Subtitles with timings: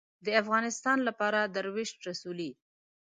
[0.25, 2.49] د افغانستان لپاره دروېش رسولې